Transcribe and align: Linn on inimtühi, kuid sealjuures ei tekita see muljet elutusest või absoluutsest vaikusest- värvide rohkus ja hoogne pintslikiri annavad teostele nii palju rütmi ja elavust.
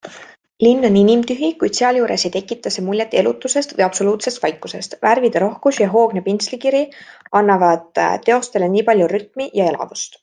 Linn 0.65 0.85
on 0.87 0.95
inimtühi, 1.01 1.49
kuid 1.63 1.75
sealjuures 1.79 2.23
ei 2.29 2.31
tekita 2.35 2.71
see 2.75 2.83
muljet 2.87 3.13
elutusest 3.21 3.75
või 3.77 3.85
absoluutsest 3.89 4.41
vaikusest- 4.47 4.97
värvide 5.07 5.43
rohkus 5.45 5.81
ja 5.83 5.91
hoogne 5.93 6.25
pintslikiri 6.31 6.81
annavad 7.43 7.89
teostele 8.31 8.73
nii 8.79 8.89
palju 8.91 9.13
rütmi 9.17 9.49
ja 9.61 9.71
elavust. 9.75 10.19